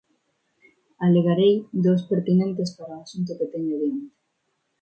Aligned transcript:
Alegarei 1.07 1.55
dous 1.85 2.01
pertinentes 2.11 2.69
para 2.77 2.93
o 2.97 3.01
asunto 3.05 3.31
que 3.39 3.51
teño 3.53 3.75
diante. 3.81 4.13